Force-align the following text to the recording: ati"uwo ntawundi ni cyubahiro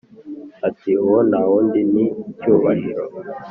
ati"uwo 0.67 1.19
ntawundi 1.29 1.79
ni 1.93 2.05
cyubahiro 2.39 3.05